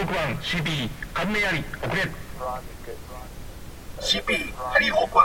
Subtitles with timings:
[0.00, 2.02] ホーク1 CP 関連あり遅れ
[4.00, 5.18] CP ハリーホーク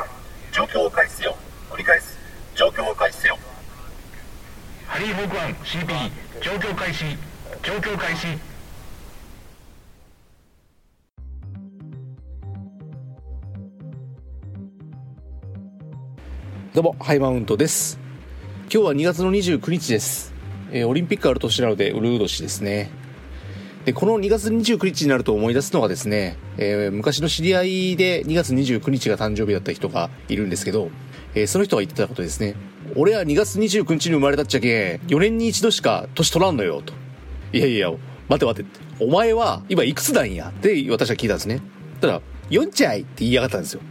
[0.52, 1.38] 1状況を開始せよ
[1.72, 2.18] 繰り返す
[2.56, 3.38] 状況を開始せよ
[4.86, 7.06] ハリーホーク1 CP 状況開始
[7.64, 8.28] 状況開始
[16.74, 17.98] どうも、ハイマウントです。
[18.64, 20.34] 今日は2月の29日です。
[20.74, 23.05] えーオリンピックある年なので、ウルー年ですね。
[23.86, 30.90] で、この2月29日になると思い出すのがですね、えー昔の知り合いで2月29日が誕生日だった人がいるんですけど、
[31.36, 32.56] えーその人が言ってたことですね。
[32.96, 36.94] 俺は2月29日に生まれたっちゃけん、4年に一度しか年取らんのよ、と。
[37.54, 37.92] いやいや、
[38.28, 38.66] 待て待て。
[39.00, 40.50] お前は今いくつなんや？
[40.50, 41.62] って私は聞いたんですね。
[42.02, 43.82] たら、4ちゃいって言いやがったんですよ。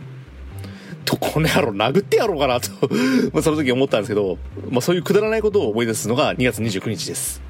[1.04, 2.70] と、この野郎殴ってやろうかなと、
[3.32, 4.38] まその時思ったんですけど、
[4.70, 7.43] まあそういうくだらないことを思い出すのが2月29日です。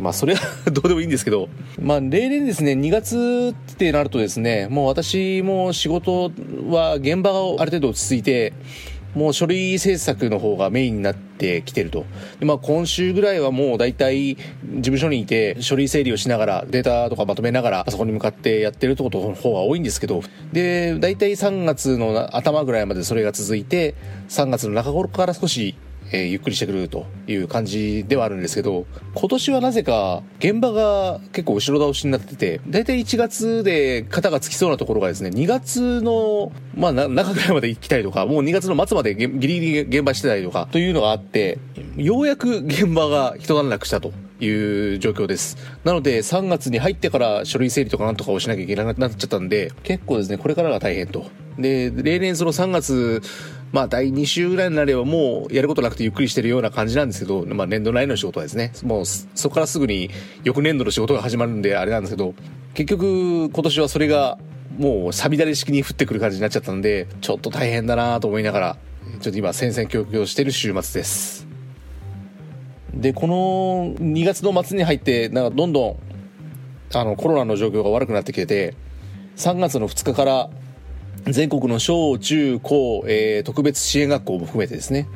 [0.00, 1.48] まあそれは どうでもいいんですけど、
[1.80, 6.32] まあ例年ですね、2月ってなるとですね、もう私も仕事
[6.68, 8.52] は現場がある程度落ち着いて、
[9.14, 12.04] もう書類制作の方がメインになってきてると。
[12.40, 14.40] でまあ今週ぐらいはもう大体事
[14.82, 23.94] 務所にいて書類整理をしながらデータとかまとめながらパソコンに向かってやってるってことの方が多いんですけど、で、大体3月の頭ぐらいまでそれが続いて、
[24.28, 25.76] 3月の中頃から少し
[26.12, 41.58] えゆっくりしてくるという感じではあるんですけど、今年はなぜか現場が結構後ろ倒しになってて、だいたい1月で肩がつきそうなところがですね、2月の、まあ中ぐらいまで行きたりとか、もう2月の末までギリギリ現場してたりとか、というのがあって、
[41.96, 44.12] ようやく現場が一段落したと。
[44.40, 45.56] いう状況です。
[45.84, 51.26] なので3月に入ってから書類整理とかなんとかをしなきゃいけなくなっちゃったんで、結構ですね、これからが大変と。
[51.58, 53.22] で、例年その3月、
[53.74, 60.10] まあ第2週ぐらいになればもうやることなくてゆっくりしてるような感じなんですけど、まあ年度内の仕事はですね、もうそこからすぐに
[60.44, 62.34] 翌年度の仕事が始まるんであれなんですけど、
[62.74, 64.38] 結局今年はそれが
[64.78, 68.76] もうさびだれ式に降ってくる感じになっちゃったんで、ちょっと大変だなと思いながら、
[69.20, 71.48] ちょっと今戦々恐々してる週末です。
[72.94, 75.96] で、この2月の末に入って、なんかどんどん
[76.96, 78.76] あのコロナの状況が悪くなってきてて、
[79.36, 80.48] 3月の2日から
[81.26, 85.08] 全国の小中高、えー特別支援学校も含めてですね、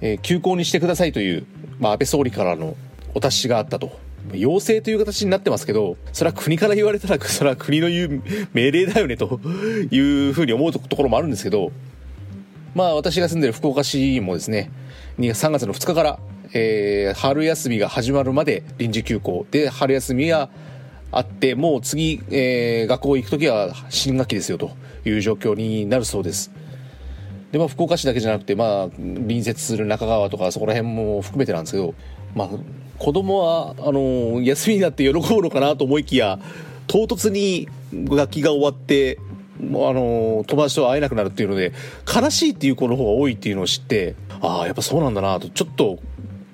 [0.00, 1.46] えー休校にしてくださいという、
[1.78, 2.76] まあ、安倍総理からの
[3.14, 3.98] お達しがあったと。
[4.34, 9.40] 要請という形になってますけど、それは国から言われたら、それは国の言う命令だよねと
[9.90, 9.98] い
[10.28, 11.72] うふうに思うところもあるんですけど、
[12.74, 14.70] まあ私が住んでる福岡市もですね、
[15.18, 16.18] 3月の2日から、
[16.52, 20.50] えー春休みが始まるまで臨時休校で、春休みが
[21.12, 24.70] あって、もう次、えー学校行くときは新学期ですよと
[25.04, 26.50] いう状況になるそうです。
[27.52, 31.94] で、まあ福岡市だけじゃなくて、まあ隣接する中川とかそこら辺も含めてなんですけど、
[32.34, 32.48] まあ
[32.98, 36.38] 子供は、あの、休みになって喜ぶのかなと思いきや、
[36.86, 39.18] 唐突に学期が終わって、
[39.60, 41.72] もうあの友達と会えなくなるっていうので
[42.06, 45.98] 悲しいっていう子の方が多いっていうのを知ってああやっぱそうなんだなとちょっと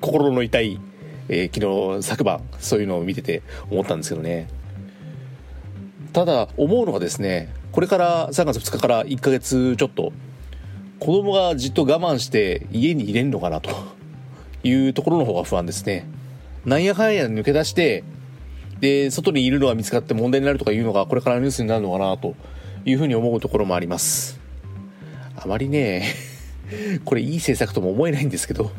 [0.01, 0.81] 心の痛い、
[1.29, 4.49] えー昨日昨晩そういうのを見てて思ったんですけどね。
[6.13, 10.13] ただ思うのがですねこれから3月2日から1ヶ月ちょっと
[10.99, 13.71] 子供がじっと我慢して家に入れんのかなと
[14.63, 16.09] いうところの方が不安ですね。
[16.65, 18.03] なんやかんや抜け出して
[18.81, 22.35] で外にいるのが見つかって問題になるとかいうのがこれからニュースになるのかなと
[22.85, 24.41] いうふうに思うところもあります。
[25.37, 26.07] あまりね
[27.05, 28.71] これいい政策とも思えないんですけど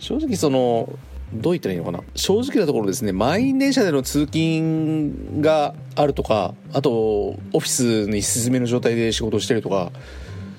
[0.00, 0.92] 正直その
[1.32, 2.02] どう言ったらいいのかな？
[2.16, 9.92] 正直なところですね満員電車での通勤があるとかあとオフィスに進めの状態で仕事してるとか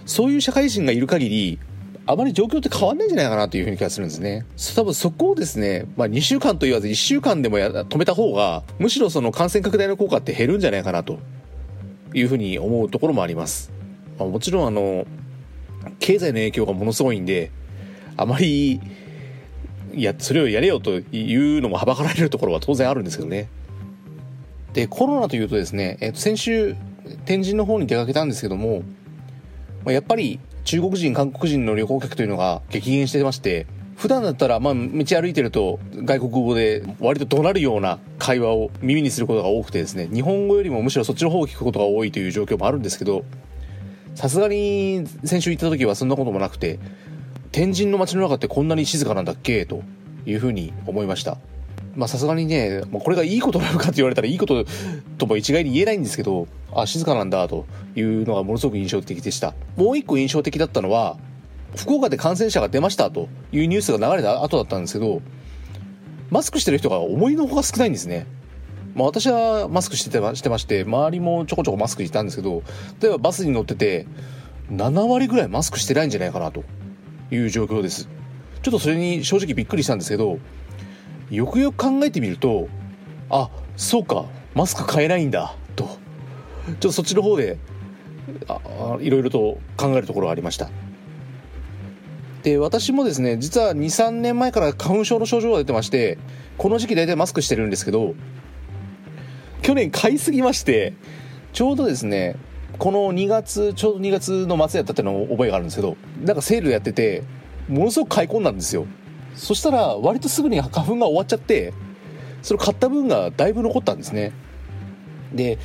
[0.05, 1.59] そういう社会人がいる限り
[2.07, 4.45] あまり状況って変わんないんじゃないかなというふうに気がするんですね。
[4.75, 11.19] 多分そこをですね、まあ2週間と言わず1週間でもや止めた方が、むしろその感染拡大の効果って減るんじゃないかなと
[12.13, 13.71] いうふうに思うところもあります。
[14.17, 15.05] まあ、もちろんあの、
[15.99, 17.51] 経済の影響がものすごいんで、
[18.17, 18.81] あまり、
[19.93, 23.49] いや、それをやれよというのもはばかられるところは当然あるんですけどね。
[24.73, 26.75] で、コロナというとですね、えっと、先週、
[27.25, 28.83] 天神の方に出かけたんですけども、
[29.83, 33.65] まあやっぱり中国人、韓国人の旅行客というのが激減してまして、
[33.97, 34.79] 普段だったら、まあ、道
[35.21, 43.23] 歩いてると外国語で割と怒鳴るような会話を耳にすることが多くてですね、日本語よりもむしろそっちの方を聞くことが多いという状況もあるんですけど、
[44.15, 46.79] さすがに先週行った時はそんなこともなくて、
[47.51, 49.65] 天神の街の中ってこんなに静かなんだっけ？
[49.65, 49.81] と
[50.25, 51.37] いうふうに思いました。
[51.95, 54.63] まあさすがにね、まあ、これがいいことなのかって言われたらいいこと
[55.17, 57.65] とも一概に言えないんですけど、あ、静かなんだと
[57.95, 59.53] いうのがものすごく印象的でした。
[59.75, 61.17] もう一個印象的だったのは、
[61.75, 65.21] 福岡で感染者が出ましたというニュースが流れた後だったんですけど、
[66.29, 68.25] マスクしてる人が思いのほか少ないんですね。
[68.95, 72.61] まあ、私はマスクしててましてまして周りもちょこちょこマスクしてたんですけど
[73.01, 74.05] 例えばバスに乗ってて
[74.69, 76.65] 7割ぐらいマスクしてないんじゃないかなと
[77.31, 78.07] いう状況です。
[78.61, 80.37] ちょっとそれに正直びっくりしたんですけど
[81.31, 82.67] よくよく考えてみると
[83.29, 85.85] あそうかマスク買えないんだと。
[85.85, 87.57] ちょっとそっちの方で
[88.47, 90.69] あいろいろと考えるところがありました。
[92.43, 96.17] で私もですね実は23年前から花粉症の症状が出てまして
[96.57, 98.15] この時期大体マスクしてるんですけど
[99.61, 100.93] 去年買いすぎまして
[101.53, 102.35] ちょうどですね
[102.77, 107.23] この2月ちょうど2月の末やったっていうのを覚えがあるんですけどなんかセールやってて
[107.69, 108.85] ものすごく買い込んだんですよ。
[109.35, 111.73] そしたら割とすぐに花粉が終わっちゃって
[112.41, 114.33] それ買った分がだいぶ残ったんですね。
[115.33, 115.57] で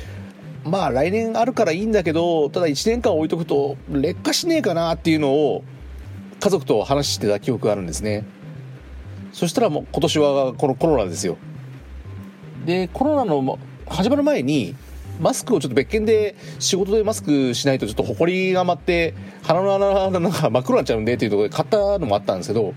[0.63, 5.63] まあ来年あるからいいんだけどただ1年間置いとくと劣化しねえかなっていうのを
[6.39, 8.25] 家族と話してた記憶があるんですね。
[9.33, 11.37] そしたらもう今年はこのコロナですよ。
[12.65, 14.75] でコロナの始まる前に
[15.19, 22.73] マスクをちょっと別件で仕事でマスクしないとちょっと埃が舞って鼻の穴が真っ黒になっちゃうんでっていうところで買ったのもあったんですけど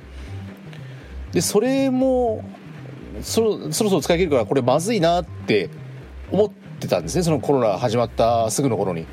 [1.32, 2.44] でそれも
[3.22, 5.70] そろそろそろ使い切るからこれまずいなって
[6.32, 7.22] 思ってたんですね。
[7.22, 9.06] そのコロナ始まったすぐの頃に。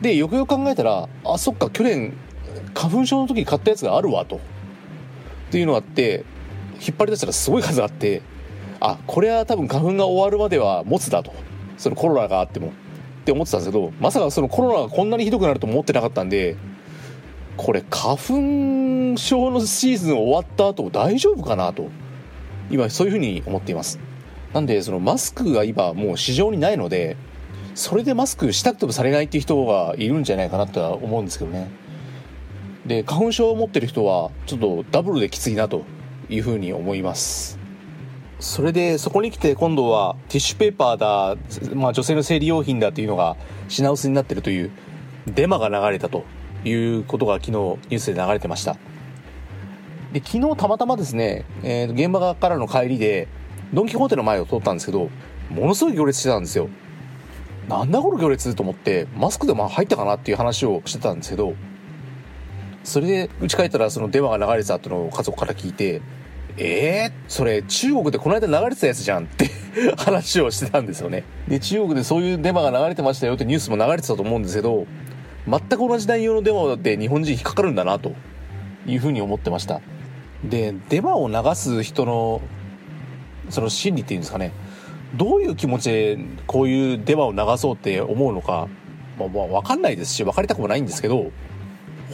[0.00, 2.12] でよくよく考えたらあそっか去年
[2.74, 4.36] 花粉症の時に買ったやつがあるわと。
[4.36, 4.40] っ
[5.50, 6.24] ていうのがあって
[6.80, 8.22] 引っ張り出したらすごい数あって
[8.80, 11.32] あこれは多分花粉が終わるまでは持つだと。
[11.82, 12.72] そのコロナがあっても。
[13.22, 16.56] って思ってたんですけどまさかそのコロナがこんなにひどくなると思ってなかったんで
[17.56, 21.88] これ花粉症のシーズン終わった後大丈夫かなと
[22.70, 23.98] 今そういうふうに思っています。
[24.52, 27.16] なんでそのマスクが今もう市場にないので
[27.74, 31.70] それでマスクしたくてもされないっていう人がいるんじゃないかなとは思うんですけどね。
[32.86, 35.84] で花粉症を持ってる人はちょっとダブルできついなと
[36.28, 37.61] いうふうに思います。
[38.42, 41.36] それでそこに来て今度はティッシュペーパーだ、
[41.76, 43.36] まあ、女性の生理用品だっていうのが
[43.68, 44.72] 品薄になってるという
[45.28, 46.24] デマが流れたと
[46.64, 48.76] いうことが昨日ニュースで流れてました。
[50.12, 53.28] で昨日たまたまですね、えー、現場からの帰りで
[53.72, 55.08] ドン・キホーテの前を通ったんですけど
[55.48, 56.68] ものすごい行列してたんですよ。
[57.68, 61.54] なんだこの行列と思ってマスクでも入ったかなっていう話をしてたんですけど
[62.82, 66.02] それで家帰ったらその電話が流れてたっていうのを家族から聞いて
[66.56, 69.50] えー、それ中国でこの間流れてたやつじゃんって
[69.96, 71.24] 話をしてたんですよね。
[71.48, 74.86] で中国でそういうデマが流れてましたよってニュースも流れてたと思うんですけど
[75.48, 78.12] 全く同じ内容のデマで日本人引っかかるんだなと
[78.86, 79.80] いうふうに思ってました。
[80.44, 82.40] でデマを流す人の
[83.48, 84.52] その心理っていうんですかね。
[85.14, 88.68] どういう気持ちでこういうデマを流そうって思うのか、
[89.18, 91.30] まあ、まあ分かんないですし分かりたくもないんですけど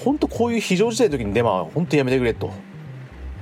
[0.05, 2.53] 本当こういう非常事態の時にデマは本当やめてくれと。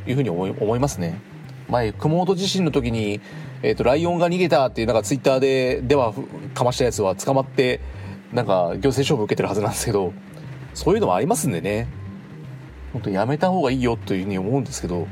[0.06, 1.20] いうふうに思い思いますね。
[1.68, 3.20] 前熊本地震の時に、
[3.62, 6.14] えーと、ライオンが逃げたっていうなんかツイッターででは
[6.54, 7.80] かましたやつは捕まって
[8.32, 10.12] なんか行政処分受けてるはずなんですけど
[10.74, 11.88] そういうのもありますんでね。
[12.92, 15.06] 本当やめた方がいいよというふうに思うんですけど。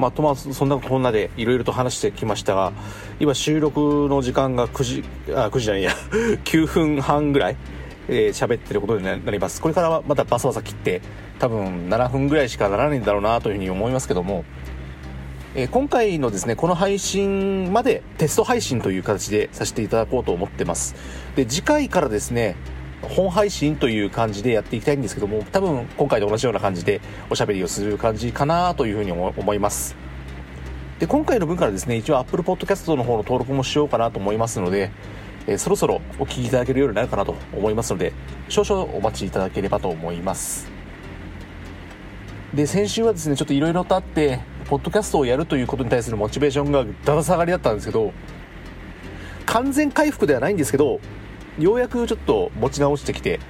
[0.00, 2.72] まあ、とまあそんなこんなでいろいろと話してきましたが
[3.20, 5.92] 今収録の時間が9時あ9時じゃないや
[6.44, 7.56] 9分半ぐらい
[8.08, 9.60] えー、喋ってることになります。
[9.60, 11.00] これからはまたバサバサ切って
[11.38, 14.44] 多分7分ぐらいしかならないんだろうなというふうに思いますけども、
[15.54, 20.96] えー、今回のですねこの配信までテスト配信という形でさせていただこうと思ってます。
[21.36, 22.56] で次回からですね
[23.02, 29.96] 本配信という感じでやっていきたいんですけども多分今回と同じような感じでおしゃべりをする感じかなというふうに思います。
[30.98, 34.90] で今回の分からですね一応 Apple Podcast の方の登録もしようかなと思いますので、
[35.46, 38.12] えー、そろそろお聞きいただけるようになるかなと思いますので
[38.50, 40.70] 少々お待ちいただければと思います。
[42.52, 48.12] で先週はですねちょっといろいろとあってポッドキャストをやるということに対するモチベーションがだだ下がりだったんですけど
[49.46, 51.00] 完全回復ではないんですけど
[51.58, 53.40] ようやくちょっと持ち直してきて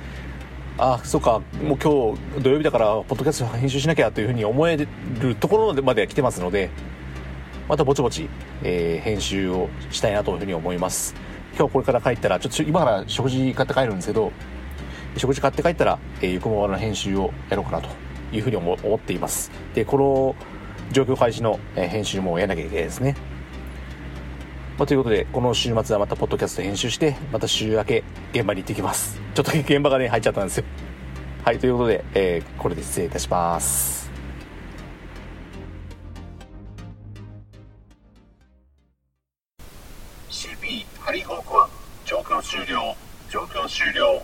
[0.79, 6.71] ああそうかもう今日土曜日だからポッドキャスト編集しなきゃというふうに思えるところまで来てますので
[7.69, 8.29] またぼちぼち、
[8.63, 11.15] えー、編集をしたいなというふうに思います。
[11.57, 14.33] 今日これから帰ったらちょっと今から食事買って帰るんですけど
[15.17, 17.89] 食事買って帰ったら、えー、ゆくもの編集をやろうかなと
[18.33, 19.51] いうふうに思っています。
[19.75, 20.35] でこの
[20.93, 23.15] 状況開始の、えー、編集もやらなきゃいけないですね。
[24.81, 29.21] まあ、ということで、この週末はまたポッドキャスト編集して、また週明け現場に行ってきます。
[29.35, 30.65] ちょっと現場がね、入っちゃったんですよ。
[31.45, 34.11] はい、ということで、えー、これで失礼いたします。
[40.31, 41.69] CP ハリーホークは
[42.07, 42.97] 状況終了
[43.29, 44.23] 状況終了